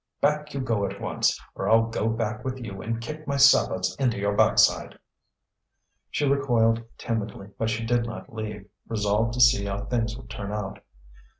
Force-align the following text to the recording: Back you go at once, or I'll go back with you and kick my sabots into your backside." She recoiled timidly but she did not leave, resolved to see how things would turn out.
Back 0.19 0.55
you 0.55 0.61
go 0.61 0.83
at 0.87 0.99
once, 0.99 1.39
or 1.53 1.69
I'll 1.69 1.85
go 1.85 2.09
back 2.09 2.43
with 2.43 2.59
you 2.59 2.81
and 2.81 2.99
kick 2.99 3.27
my 3.27 3.37
sabots 3.37 3.95
into 3.97 4.17
your 4.17 4.33
backside." 4.35 4.97
She 6.09 6.25
recoiled 6.25 6.83
timidly 6.97 7.49
but 7.59 7.69
she 7.69 7.85
did 7.85 8.07
not 8.07 8.33
leave, 8.33 8.67
resolved 8.87 9.35
to 9.35 9.41
see 9.41 9.65
how 9.65 9.85
things 9.85 10.17
would 10.17 10.27
turn 10.27 10.51
out. 10.51 10.79